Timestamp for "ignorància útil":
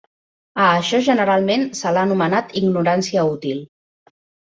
2.65-3.65